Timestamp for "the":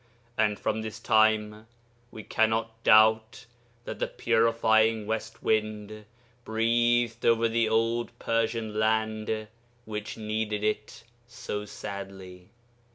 3.99-4.07, 7.47-7.69